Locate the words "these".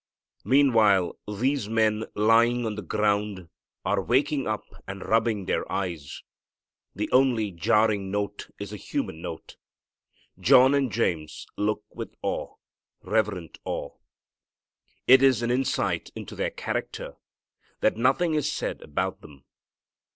1.27-1.69